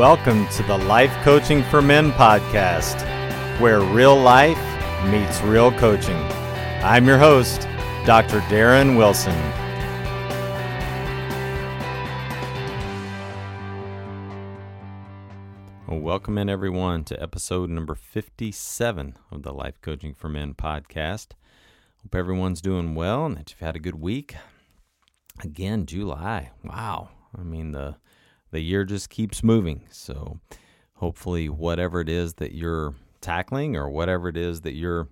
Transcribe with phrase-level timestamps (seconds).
[0.00, 3.02] Welcome to the Life Coaching for Men podcast,
[3.60, 4.56] where real life
[5.10, 6.16] meets real coaching.
[6.82, 7.68] I'm your host,
[8.06, 8.40] Dr.
[8.48, 9.36] Darren Wilson.
[15.86, 21.32] Welcome in everyone to episode number 57 of the Life Coaching for Men podcast.
[22.02, 24.34] Hope everyone's doing well and that you've had a good week.
[25.44, 26.52] Again, July.
[26.64, 27.10] Wow.
[27.38, 27.96] I mean, the
[28.50, 29.82] the year just keeps moving.
[29.90, 30.40] So
[30.94, 35.08] hopefully, whatever it is that you're tackling or whatever it is that you're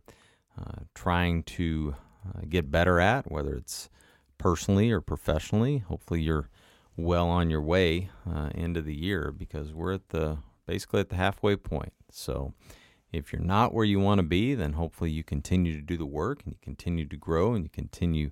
[0.58, 1.94] uh, trying to
[2.26, 3.88] uh, get better at, whether it's
[4.38, 6.48] personally or professionally, hopefully you're
[6.96, 11.16] well on your way uh, into the year because we're at the basically at the
[11.16, 11.92] halfway point.
[12.10, 12.52] So
[13.12, 16.06] if you're not where you want to be, then hopefully you continue to do the
[16.06, 18.30] work and you continue to grow and you continue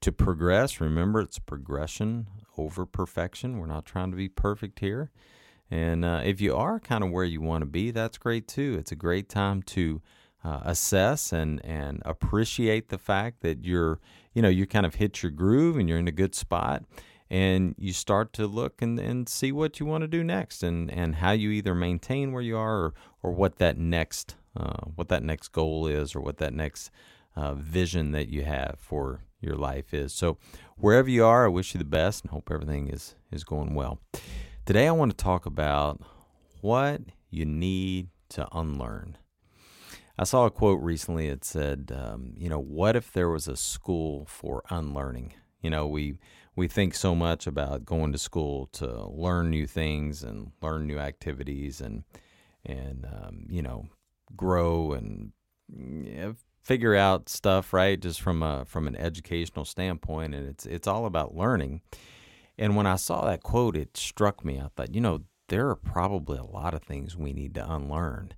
[0.00, 0.80] to progress.
[0.80, 2.26] Remember, it's progression
[2.58, 3.58] over perfection.
[3.58, 5.10] We're not trying to be perfect here.
[5.70, 8.76] And uh, if you are kind of where you want to be, that's great too.
[8.78, 10.00] It's a great time to
[10.44, 13.98] uh, assess and and appreciate the fact that you're
[14.32, 16.84] you know you kind of hit your groove and you're in a good spot
[17.28, 20.88] and you start to look and, and see what you want to do next and,
[20.92, 22.94] and how you either maintain where you are or,
[23.24, 26.90] or what that next uh, what that next goal is or what that next
[27.34, 30.12] uh, vision that you have for your life is.
[30.12, 30.38] So
[30.76, 34.00] wherever you are, I wish you the best and hope everything is is going well.
[34.64, 36.00] Today I want to talk about
[36.60, 39.16] what you need to unlearn.
[40.18, 41.28] I saw a quote recently.
[41.28, 45.86] It said, um, "You know, what if there was a school for unlearning?" You know,
[45.86, 46.18] we
[46.56, 50.98] we think so much about going to school to learn new things and learn new
[50.98, 52.04] activities and
[52.64, 53.88] and um, you know
[54.34, 55.32] grow and
[56.66, 61.06] figure out stuff right just from a from an educational standpoint and it's it's all
[61.06, 61.80] about learning.
[62.58, 64.58] And when i saw that quote it struck me.
[64.58, 68.32] I thought you know there are probably a lot of things we need to unlearn.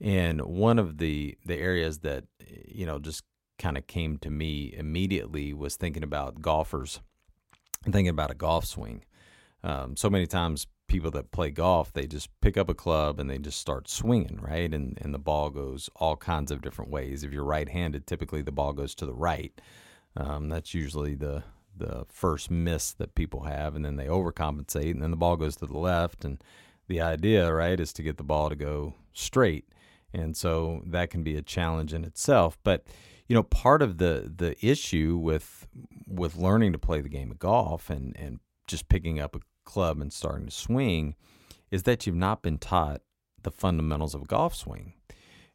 [0.00, 2.24] And one of the the areas that
[2.66, 3.22] you know just
[3.58, 7.00] kind of came to me immediately was thinking about golfers
[7.84, 9.04] thinking about a golf swing.
[9.62, 13.30] Um, so many times people that play golf, they just pick up a club and
[13.30, 14.72] they just start swinging, right?
[14.72, 17.22] And and the ball goes all kinds of different ways.
[17.22, 19.58] If you're right-handed, typically the ball goes to the right.
[20.16, 21.44] Um, that's usually the
[21.76, 25.56] the first miss that people have, and then they overcompensate, and then the ball goes
[25.56, 26.24] to the left.
[26.24, 26.42] And
[26.88, 29.68] the idea, right, is to get the ball to go straight,
[30.12, 32.58] and so that can be a challenge in itself.
[32.64, 32.86] But
[33.28, 35.68] you know, part of the the issue with
[36.06, 40.00] with learning to play the game of golf and and just picking up a club
[40.00, 41.14] and starting to swing
[41.70, 43.02] is that you've not been taught
[43.42, 44.94] the fundamentals of golf swing.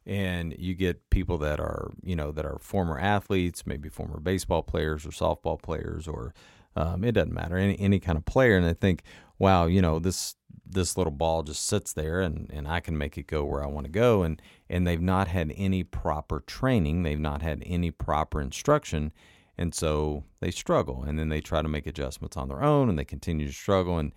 [0.06, 4.62] And you get people that are, you know, that are former athletes, maybe former baseball
[4.62, 6.34] players or softball players, or
[6.76, 9.02] um, it doesn't matter, any any kind of player, and they think,
[9.38, 10.36] wow, you know, this
[10.66, 13.66] this little ball just sits there and, and I can make it go where I
[13.66, 17.90] want to go and and they've not had any proper training, they've not had any
[17.90, 19.12] proper instruction
[19.56, 22.98] and so they struggle and then they try to make adjustments on their own and
[22.98, 24.12] they continue to struggle and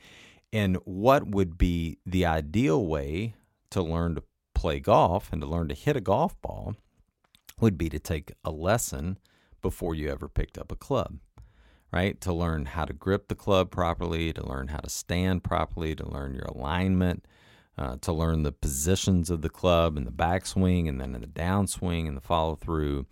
[0.53, 3.35] and what would be the ideal way
[3.69, 4.23] to learn to
[4.55, 6.75] play golf and to learn to hit a golf ball
[7.59, 9.17] would be to take a lesson
[9.61, 11.19] before you ever picked up a club
[11.91, 12.19] right?
[12.21, 16.07] To learn how to grip the club properly, to learn how to stand properly, to
[16.07, 17.25] learn your alignment,
[17.77, 22.07] uh, to learn the positions of the club and the backswing and then the downswing
[22.07, 23.05] and the follow through.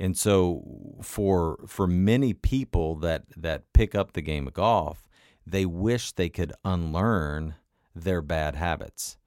[0.00, 0.64] And so
[1.02, 5.06] for for many people that that pick up the game of golf,
[5.46, 7.56] they wish they could unlearn
[7.94, 9.18] their bad habits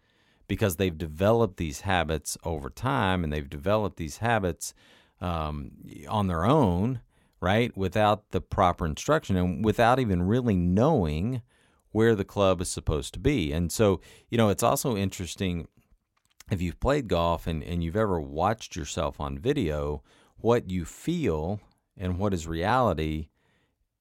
[0.48, 4.74] because they've developed these habits over time and they've developed these habits
[5.22, 5.72] um,
[6.10, 7.02] on their own,
[7.40, 7.76] right?
[7.78, 11.42] Without the proper instruction and without even really knowing
[11.92, 13.52] where the club is supposed to be.
[13.52, 15.68] And so, you know, it's also interesting
[16.52, 20.04] if you've played golf and, and you've ever watched yourself on video,
[20.44, 21.60] what you feel
[21.98, 23.30] and what is reality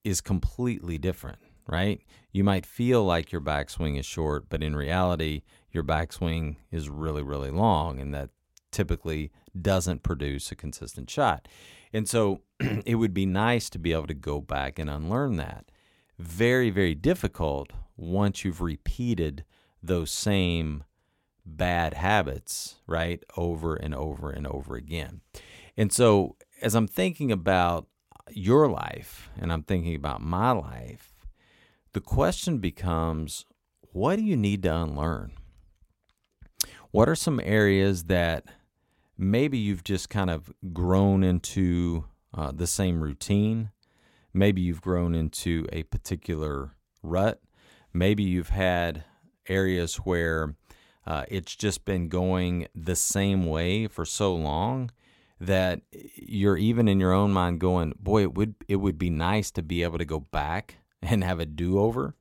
[0.04, 2.00] is completely different right?
[2.32, 7.22] You might feel like your backswing is short, but in reality, your backswing is really,
[7.22, 8.30] really long, and that
[8.70, 9.30] typically
[9.60, 11.46] doesn't produce a consistent shot.
[11.92, 12.40] And so
[12.86, 15.70] it would be nice to be able to go back and unlearn that.
[16.18, 19.44] Very, very difficult once you've repeated
[19.82, 20.84] those same
[21.44, 25.20] bad habits, right, over and over and over again.
[25.76, 27.86] And so as I'm thinking about
[28.30, 31.12] your life and I'm thinking about my life,
[31.92, 33.44] the question becomes
[33.92, 35.32] what do you need to unlearn?
[36.90, 38.44] What are some areas that
[39.18, 42.04] maybe you've just kind of grown into
[42.34, 43.70] uh, the same routine?
[44.32, 46.72] Maybe you've grown into a particular
[47.02, 47.40] rut.
[47.92, 49.04] Maybe you've had
[49.46, 50.54] areas where
[51.06, 54.90] uh, it's just been going the same way for so long
[55.42, 59.50] that you're even in your own mind going, boy, it would it would be nice
[59.52, 62.14] to be able to go back and have a do-over,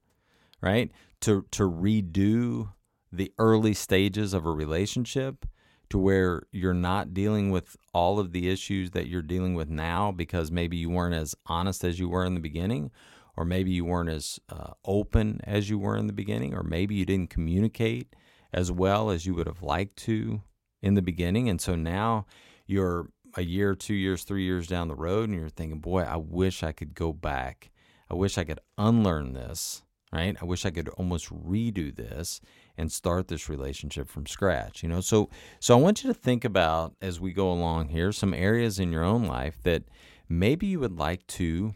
[0.62, 0.92] right?
[1.22, 2.74] To to redo
[3.12, 5.46] the early stages of a relationship
[5.90, 10.10] to where you're not dealing with all of the issues that you're dealing with now
[10.10, 12.90] because maybe you weren't as honest as you were in the beginning
[13.36, 16.96] or maybe you weren't as uh, open as you were in the beginning or maybe
[16.96, 18.16] you didn't communicate
[18.54, 20.42] as well as you would have liked to
[20.82, 22.26] in the beginning and so now
[22.72, 26.18] you're a year two years three years down the road and you're thinking boy i
[26.18, 27.72] wish i could go back
[28.12, 30.36] I wish I could unlearn this, right?
[30.42, 32.42] I wish I could almost redo this
[32.78, 35.00] and start this relationship from scratch, you know?
[35.00, 35.30] So
[35.62, 38.92] so I want you to think about as we go along here some areas in
[38.92, 39.84] your own life that
[40.28, 41.74] maybe you would like to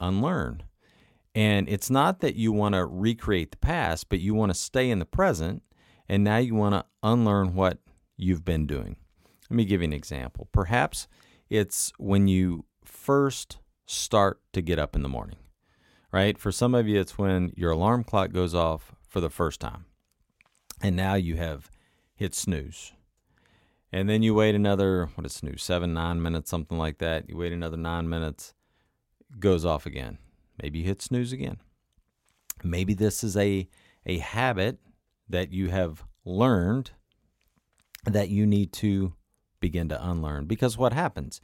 [0.00, 0.64] unlearn.
[1.36, 4.90] And it's not that you want to recreate the past, but you want to stay
[4.90, 5.62] in the present
[6.08, 7.78] and now you want to unlearn what
[8.16, 8.96] you've been doing.
[9.50, 10.48] Let me give you an example.
[10.52, 11.08] Perhaps
[11.48, 15.36] it's when you first start to get up in the morning
[16.16, 16.38] right?
[16.38, 19.84] For some of you, it's when your alarm clock goes off for the first time.
[20.82, 21.70] And now you have
[22.14, 22.94] hit snooze.
[23.92, 27.28] And then you wait another, what is snooze, seven, nine minutes, something like that.
[27.28, 28.54] You wait another nine minutes,
[29.38, 30.16] goes off again.
[30.62, 31.58] Maybe you hit snooze again.
[32.64, 33.68] Maybe this is a,
[34.06, 34.78] a habit
[35.28, 36.92] that you have learned
[38.04, 39.12] that you need to
[39.66, 40.44] begin to unlearn.
[40.44, 41.40] Because what happens?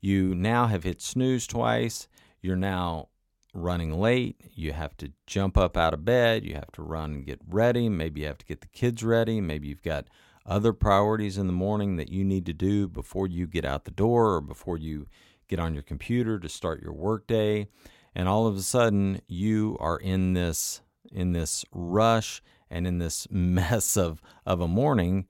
[0.00, 2.08] You now have hit snooze twice.
[2.40, 3.08] You're now
[3.52, 7.26] running late, you have to jump up out of bed, you have to run and
[7.26, 10.08] get ready, maybe you have to get the kids ready, maybe you've got
[10.44, 13.90] other priorities in the morning that you need to do before you get out the
[13.90, 15.06] door or before you
[15.48, 17.66] get on your computer to start your workday.
[18.14, 20.80] And all of a sudden you are in this
[21.12, 25.26] in this rush and in this mess of, of a morning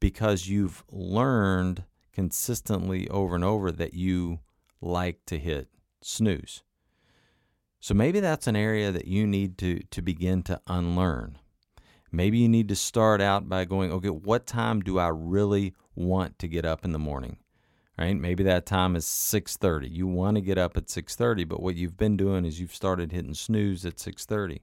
[0.00, 1.84] because you've learned
[2.18, 4.40] consistently over and over that you
[4.80, 5.68] like to hit
[6.02, 6.64] snooze.
[7.78, 11.38] So maybe that's an area that you need to, to begin to unlearn.
[12.10, 16.40] Maybe you need to start out by going, okay, what time do I really want
[16.40, 17.36] to get up in the morning?
[17.96, 18.16] Right?
[18.16, 19.88] Maybe that time is 6:30.
[19.88, 23.12] You want to get up at 6:30, but what you've been doing is you've started
[23.12, 24.62] hitting snooze at 6:30.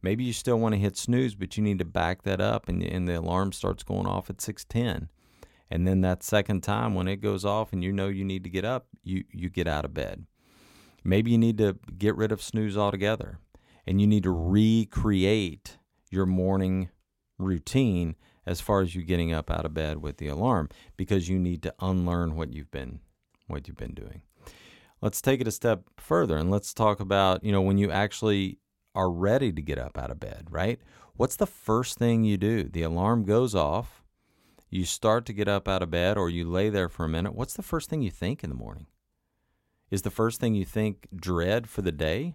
[0.00, 2.82] Maybe you still want to hit snooze, but you need to back that up and,
[2.82, 5.08] and the alarm starts going off at 6:10.
[5.70, 8.50] And then that second time when it goes off and you know you need to
[8.50, 10.26] get up, you you get out of bed.
[11.02, 13.38] Maybe you need to get rid of snooze altogether
[13.86, 15.78] and you need to recreate
[16.10, 16.88] your morning
[17.38, 21.38] routine as far as you getting up out of bed with the alarm because you
[21.38, 23.00] need to unlearn what you've been
[23.46, 24.22] what you've been doing.
[25.00, 28.58] Let's take it a step further and let's talk about, you know, when you actually
[28.94, 30.80] are ready to get up out of bed, right?
[31.14, 32.64] What's the first thing you do?
[32.64, 34.02] The alarm goes off,
[34.76, 37.34] you start to get up out of bed or you lay there for a minute.
[37.34, 38.86] What's the first thing you think in the morning?
[39.90, 42.34] Is the first thing you think dread for the day?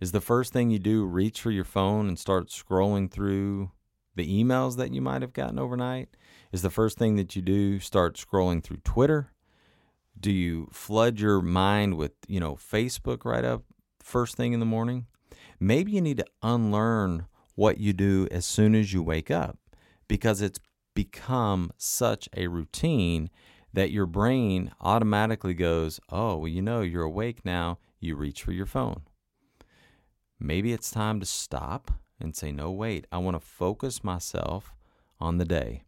[0.00, 3.72] Is the first thing you do reach for your phone and start scrolling through
[4.14, 6.08] the emails that you might have gotten overnight?
[6.52, 9.32] Is the first thing that you do start scrolling through Twitter?
[10.18, 13.64] Do you flood your mind with, you know, Facebook right up
[14.02, 15.06] first thing in the morning,
[15.60, 19.58] maybe you need to unlearn what you do as soon as you wake up
[20.06, 20.58] because it's
[20.98, 23.30] become such a routine
[23.72, 27.78] that your brain automatically goes, Oh, well, you know, you're awake now.
[28.00, 29.02] You reach for your phone.
[30.40, 34.74] Maybe it's time to stop and say, No, wait, I want to focus myself
[35.20, 35.84] on the day.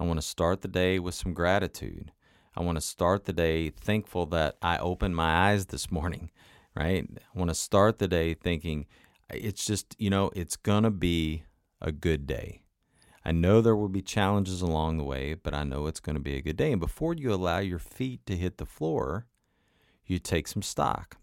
[0.00, 2.10] I want to start the day with some gratitude.
[2.56, 6.30] I want to start the day thankful that I opened my eyes this morning,
[6.74, 7.06] right?
[7.06, 8.86] I want to start the day thinking
[9.28, 11.42] it's just, you know, it's going to be
[11.82, 12.62] a good day.
[13.24, 16.22] I know there will be challenges along the way, but I know it's going to
[16.22, 16.72] be a good day.
[16.72, 19.26] And before you allow your feet to hit the floor,
[20.06, 21.16] you take some stock.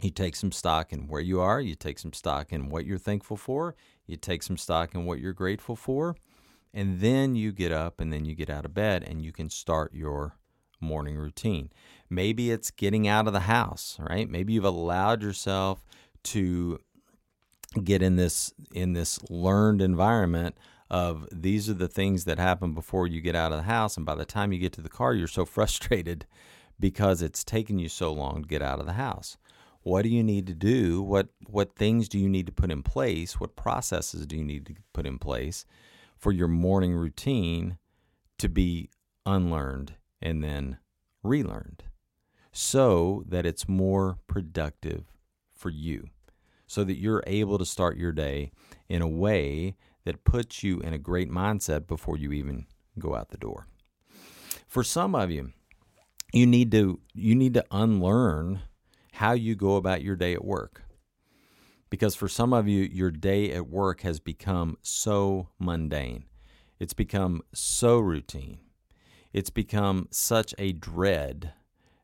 [0.00, 2.98] You take some stock in where you are, you take some stock in what you're
[2.98, 3.76] thankful for,
[4.06, 6.16] you take some stock in what you're grateful for,
[6.74, 9.48] and then you get up and then you get out of bed and you can
[9.48, 10.34] start your
[10.80, 11.70] morning routine.
[12.10, 14.28] Maybe it's getting out of the house, right?
[14.28, 15.84] Maybe you've allowed yourself
[16.24, 16.80] to
[17.84, 20.56] get in this in this learned environment
[20.92, 24.04] of these are the things that happen before you get out of the house and
[24.04, 26.26] by the time you get to the car you're so frustrated
[26.78, 29.38] because it's taken you so long to get out of the house.
[29.82, 31.02] What do you need to do?
[31.02, 33.40] What what things do you need to put in place?
[33.40, 35.64] What processes do you need to put in place
[36.16, 37.78] for your morning routine
[38.38, 38.90] to be
[39.24, 40.78] unlearned and then
[41.22, 41.84] relearned
[42.52, 45.04] so that it's more productive
[45.54, 46.08] for you
[46.66, 48.50] so that you're able to start your day
[48.88, 52.66] in a way that puts you in a great mindset before you even
[52.98, 53.66] go out the door.
[54.66, 55.52] For some of you,
[56.32, 58.60] you need to you need to unlearn
[59.12, 60.82] how you go about your day at work.
[61.90, 66.24] Because for some of you your day at work has become so mundane.
[66.80, 68.58] It's become so routine.
[69.32, 71.52] It's become such a dread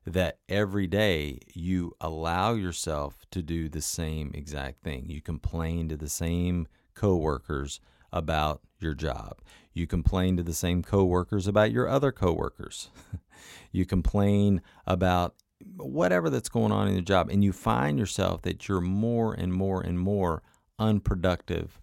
[0.07, 5.07] that every day you allow yourself to do the same exact thing.
[5.09, 7.81] You complain to the same coworkers
[8.12, 9.38] about your job.
[9.73, 12.90] You complain to the same coworkers about your other coworkers.
[13.73, 15.35] you complain about
[15.76, 19.52] whatever that's going on in your job and you find yourself that you're more and
[19.52, 20.43] more and more
[20.78, 21.81] unproductive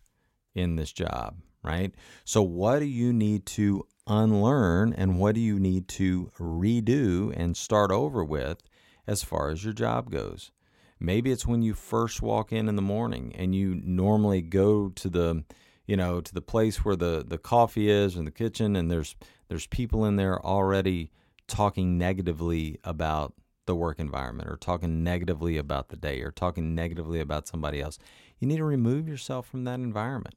[0.53, 1.93] in this job, right?
[2.23, 7.57] So what do you need to unlearn and what do you need to redo and
[7.57, 8.59] start over with
[9.07, 10.51] as far as your job goes?
[10.99, 15.09] Maybe it's when you first walk in in the morning and you normally go to
[15.09, 15.43] the,
[15.85, 19.15] you know, to the place where the the coffee is in the kitchen and there's
[19.49, 21.11] there's people in there already
[21.47, 23.33] talking negatively about
[23.65, 27.99] the work environment or talking negatively about the day or talking negatively about somebody else.
[28.39, 30.35] You need to remove yourself from that environment.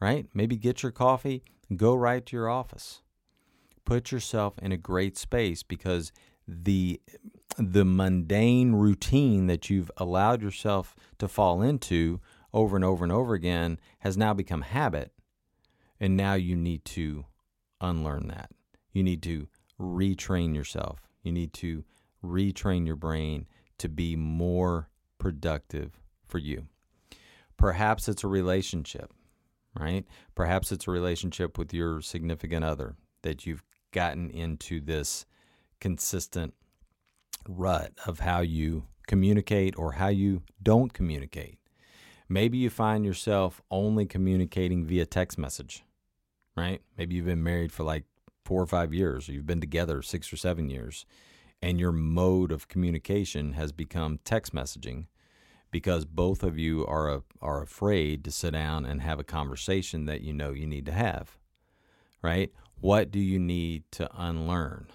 [0.00, 0.26] Right?
[0.34, 1.44] Maybe get your coffee,
[1.76, 3.02] go right to your office.
[3.84, 6.12] Put yourself in a great space because
[6.46, 7.00] the
[7.58, 12.20] the mundane routine that you've allowed yourself to fall into
[12.52, 15.12] over and over and over again has now become habit.
[16.00, 17.26] And now you need to
[17.80, 18.50] unlearn that.
[18.92, 19.48] You need to
[19.80, 21.00] retrain yourself.
[21.22, 21.84] You need to
[22.24, 23.46] retrain your brain
[23.78, 26.66] to be more productive for you.
[27.56, 29.12] Perhaps it's a relationship,
[29.78, 30.04] right?
[30.34, 35.26] Perhaps it's a relationship with your significant other that you've gotten into this
[35.80, 36.54] consistent
[37.48, 41.58] rut of how you communicate or how you don't communicate.
[42.28, 45.84] Maybe you find yourself only communicating via text message,
[46.56, 46.80] right?
[46.96, 48.04] Maybe you've been married for like
[48.44, 51.04] four or five years, or you've been together six or seven years,
[51.60, 55.06] and your mode of communication has become text messaging
[55.70, 60.20] because both of you are are afraid to sit down and have a conversation that
[60.20, 61.38] you know you need to have.
[62.22, 62.52] Right?
[62.80, 64.86] What do you need to unlearn?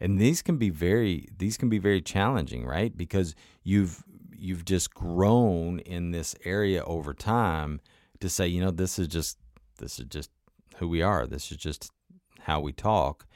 [0.00, 2.96] And these can be very these can be very challenging right?
[2.96, 4.02] Because you've
[4.36, 7.80] you've just grown in this area over time
[8.20, 9.38] to say you know this is just
[9.78, 10.30] this is just
[10.76, 11.26] who we are.
[11.26, 11.90] This is just
[12.40, 13.26] how we talk.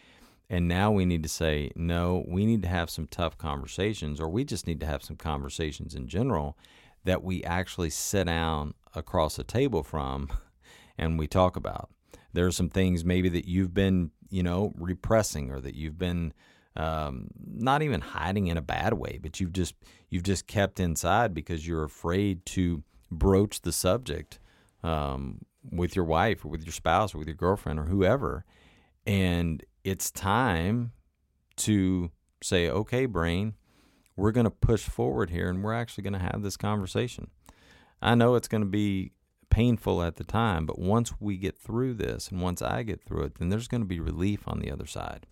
[0.51, 4.29] And now we need to say no we need to have some tough conversations or
[4.29, 6.57] we just need to have some conversations in general
[7.05, 10.29] that we actually sit down across a table from
[10.99, 11.91] and we talk about.
[12.33, 16.33] There are some things maybe that you've been you know repressing or that you've been
[16.77, 19.75] um, not even hiding in a bad way, but you've just
[20.11, 24.39] you've just kept inside because you're afraid to broach the subject
[24.83, 28.45] um, with your wife or with your spouse or with your girlfriend or whoever,
[29.07, 30.93] and it's time
[31.57, 32.11] to
[32.43, 33.55] say, okay, brain,
[34.17, 37.31] we're going to push forward here, and we're actually going to have this conversation.
[38.01, 39.13] I know it's going to be
[39.59, 43.25] painful at the time, but once we get through this and once I get through
[43.25, 45.27] it, then there's going to be relief on the other side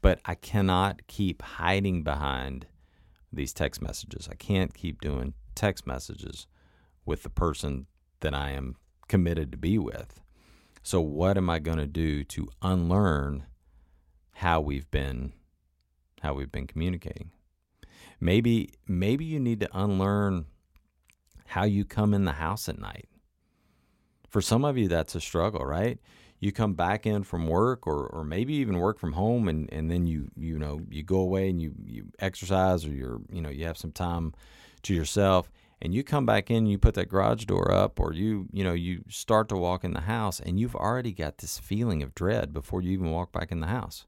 [0.00, 2.66] but I cannot keep hiding behind
[3.32, 4.28] these text messages.
[4.30, 6.46] I can't keep doing text messages
[7.04, 7.86] with the person
[8.20, 8.76] that I am
[9.08, 10.20] committed to be with.
[10.82, 13.46] So, what am I going to do to unlearn
[14.32, 15.32] how we've been
[16.22, 17.30] how we've been communicating?
[18.20, 20.46] Maybe maybe you need to unlearn
[21.46, 23.08] how you come in the house at night.
[24.28, 25.98] For some of you, that's a struggle, right?
[26.40, 29.90] You come back in from work or, or maybe even work from home and, and
[29.90, 33.48] then you you know you go away and you, you exercise or you're you know
[33.48, 34.34] you have some time
[34.82, 35.50] to yourself
[35.82, 38.72] and you come back in you put that garage door up or you you know
[38.72, 42.52] you start to walk in the house and you've already got this feeling of dread
[42.52, 44.06] before you even walk back in the house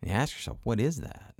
[0.00, 1.34] and you ask yourself what is that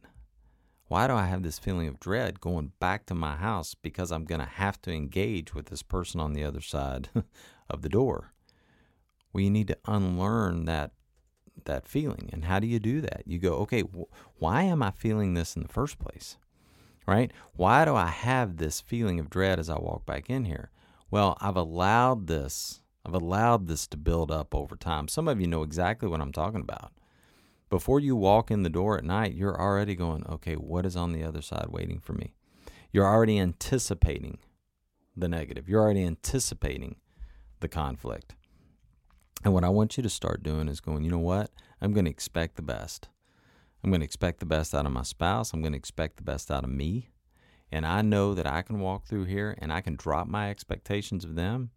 [0.88, 4.25] why do I have this feeling of dread going back to my house because I'm
[4.25, 7.11] going to have to engage with this person on the other side
[7.71, 8.33] of the door?
[9.33, 10.92] Well, you need to unlearn that
[11.64, 12.30] that feeling.
[12.33, 13.25] And how do you do that?
[13.26, 16.38] You go, okay, wh- why am I feeling this in the first place?
[17.07, 17.33] Right?
[17.54, 20.71] Why do I have this feeling of dread as I walk back in here?
[21.11, 22.80] Well, I've allowed this.
[23.04, 25.09] I've allowed this to build up over time.
[25.09, 26.92] Some of you know exactly what I'm talking about
[27.68, 31.12] before you walk in the door at night, you're already going, okay, what is on
[31.12, 32.34] the other side waiting for me?
[32.92, 34.38] You're already anticipating
[35.16, 35.68] the negative.
[35.68, 36.96] You're already anticipating
[37.60, 38.34] the conflict.
[39.44, 41.50] And what I want you to start doing is going, you know what?
[41.80, 43.08] I'm going to expect the best.
[43.82, 45.52] I'm going to expect the best out of my spouse.
[45.52, 47.10] I'm going to expect the best out of me.
[47.70, 51.25] And I know that I can walk through here and I can drop my expectations
[51.25, 51.70] of them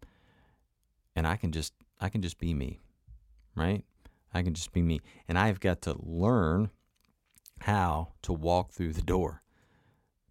[1.14, 2.80] and I can just I can just be me.
[3.54, 3.84] Right?
[4.34, 5.00] I can just be me.
[5.28, 6.70] And I've got to learn
[7.60, 9.42] how to walk through the door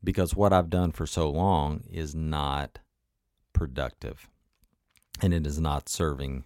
[0.03, 2.79] because what I've done for so long is not
[3.53, 4.27] productive
[5.21, 6.43] and it is not serving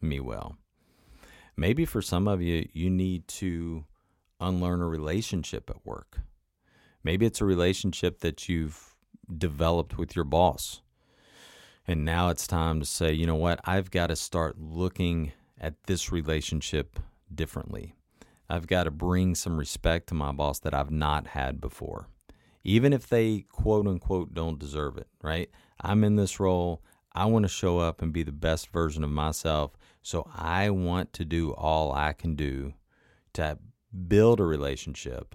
[0.00, 0.56] me well.
[1.56, 3.84] Maybe for some of you, you need to
[4.40, 6.20] unlearn a relationship at work.
[7.02, 8.94] Maybe it's a relationship that you've
[9.36, 10.82] developed with your boss.
[11.86, 13.60] And now it's time to say, you know what?
[13.64, 16.98] I've got to start looking at this relationship
[17.34, 17.94] differently.
[18.48, 22.08] I've got to bring some respect to my boss that I've not had before.
[22.64, 25.50] Even if they quote unquote don't deserve it, right?
[25.80, 26.82] I'm in this role.
[27.12, 29.72] I want to show up and be the best version of myself.
[30.02, 32.74] So I want to do all I can do
[33.34, 33.58] to
[34.06, 35.34] build a relationship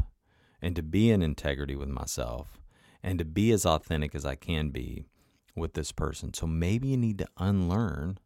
[0.62, 2.60] and to be in integrity with myself
[3.04, 5.06] and to be as authentic as I can be
[5.56, 6.34] with this person.
[6.34, 8.18] So maybe you need to unlearn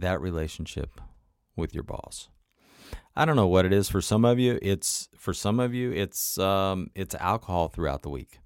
[0.00, 1.00] that relationship
[1.56, 2.28] with your boss.
[3.16, 4.58] I don't know what it is for some of you.
[4.62, 8.38] It's for some of you it's um, it's alcohol throughout the week.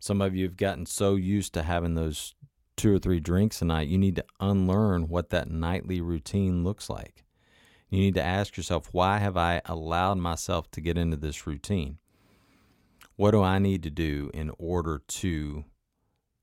[0.00, 2.34] Some of you have gotten so used to having those
[2.78, 6.88] two or three drinks a night, you need to unlearn what that nightly routine looks
[6.88, 7.24] like.
[7.90, 11.98] You need to ask yourself, why have I allowed myself to get into this routine?
[13.16, 15.64] What do I need to do in order to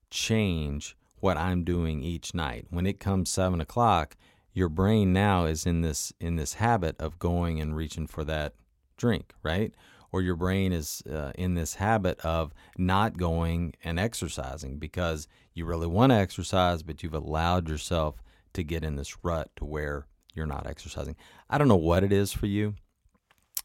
[0.10, 2.66] change what I'm doing each night?
[2.70, 4.18] When it comes seven o'clock,
[4.56, 8.54] your brain now is in this in this habit of going and reaching for that
[8.98, 9.76] drink, right?
[10.12, 15.65] Or your brain is uh, in this habit of not going and exercising because you
[15.65, 20.08] really want to exercise, but you've allowed yourself to get in this rut to where
[20.34, 21.18] you're not exercising.
[21.50, 22.76] I don't know what it is for you,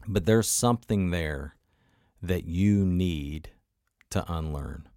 [0.08, 1.54] but there's something there
[2.20, 3.50] that you need
[4.10, 4.88] to unlearn.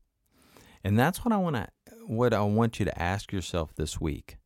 [0.83, 1.67] And that's what I want to
[2.07, 4.37] what I want you to ask yourself this week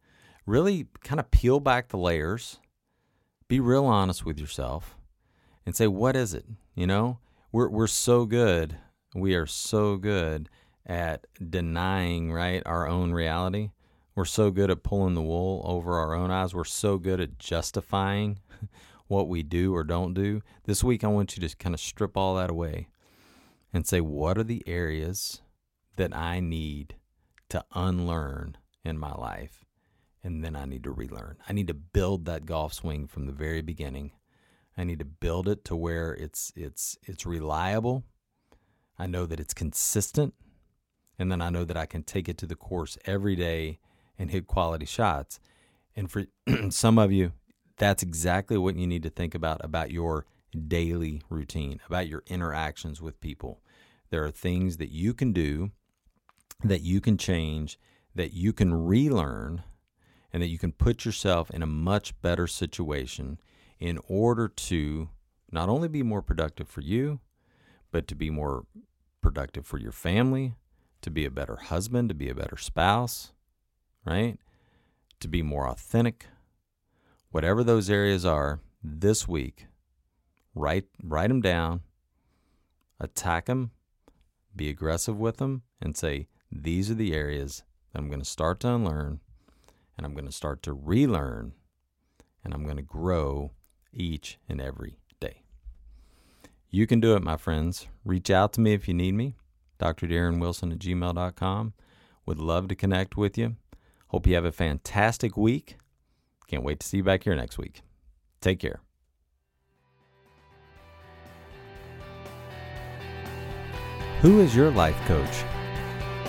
[0.47, 2.59] really kind of peel back the layers,
[3.47, 4.97] be real honest with yourself,
[5.65, 6.45] and say, what is it?
[6.73, 7.19] You know,
[7.51, 8.77] we're, we're so good.
[9.13, 10.49] We are so good
[10.85, 13.71] at denying, right, our own reality.
[14.15, 16.55] We're so good at pulling the wool over our own eyes.
[16.55, 18.39] We're so good at justifying
[19.07, 20.41] what we do or don't do.
[20.63, 22.87] This week, I want you to kind of strip all that away
[23.73, 25.41] and say, what are the areas
[25.97, 26.95] that I need
[27.49, 29.66] to unlearn in my life?
[30.27, 31.37] And then I need to relearn.
[31.47, 34.11] I need to build that golf swing from the very beginning.
[34.77, 38.03] I need to build it to where it's it's it's reliable.
[38.99, 40.33] I know that it's consistent,
[41.17, 43.79] and then I know that I can take it to the course every day
[44.19, 45.39] and hit quality shots.
[45.95, 46.25] And for
[46.69, 47.31] some of you,
[47.77, 50.25] that's exactly what you need to think about about your
[50.67, 53.61] daily routine, about your interactions with people.
[54.09, 55.71] There are things that you can do
[56.65, 57.79] that you can change,
[58.13, 59.63] that you can relearn
[60.33, 63.39] and that you can put yourself in a much better situation
[63.79, 65.09] in order to
[65.51, 67.19] not only be more productive for you,
[67.91, 68.65] but to be more
[69.21, 70.55] productive for your family,
[71.01, 73.31] to be a better husband, to be a better spouse,
[74.05, 74.37] right?
[75.19, 76.27] To be more authentic.
[77.31, 79.67] Whatever those areas are this week,
[80.53, 81.81] write write them down,
[82.99, 83.71] attack them
[84.57, 87.63] be aggressive with them, and say, these are the areas
[87.93, 89.21] that I'm going to start to unlearn,
[89.97, 91.53] and I'm going to start to relearn,
[92.43, 93.51] and I'm going to grow
[93.91, 95.41] each and every day.
[96.69, 97.87] You can do it, my friends.
[98.05, 99.33] Reach out to me if you need me.
[99.79, 100.07] Dr.
[100.07, 101.73] Darren Wilson at gmail.com.
[102.25, 103.55] Would love to connect with you.
[104.09, 105.77] Hope you have a fantastic week.
[106.47, 107.81] Can't wait to see you back here next week.
[108.39, 108.81] Take care.
[114.21, 115.43] Who is your life coach?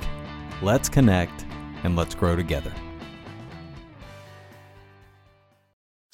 [0.61, 1.47] let's connect,
[1.83, 2.71] and let's grow together.